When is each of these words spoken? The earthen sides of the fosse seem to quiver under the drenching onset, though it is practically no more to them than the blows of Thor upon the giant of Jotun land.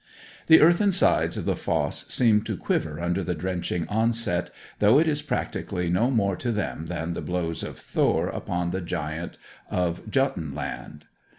The 0.47 0.61
earthen 0.61 0.91
sides 0.93 1.37
of 1.37 1.45
the 1.45 1.55
fosse 1.55 2.07
seem 2.11 2.41
to 2.45 2.57
quiver 2.57 2.99
under 2.99 3.23
the 3.23 3.35
drenching 3.35 3.87
onset, 3.87 4.49
though 4.79 4.97
it 4.97 5.07
is 5.07 5.21
practically 5.21 5.91
no 5.91 6.09
more 6.09 6.35
to 6.37 6.51
them 6.51 6.87
than 6.87 7.13
the 7.13 7.21
blows 7.21 7.61
of 7.61 7.77
Thor 7.77 8.27
upon 8.27 8.71
the 8.71 8.81
giant 8.81 9.37
of 9.69 10.09
Jotun 10.09 10.55
land. 10.55 11.05